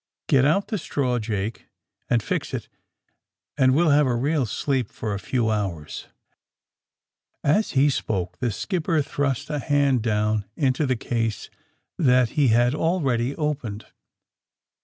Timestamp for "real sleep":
4.15-4.89